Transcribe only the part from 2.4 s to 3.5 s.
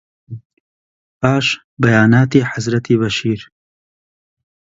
حەزرەتی بەشیر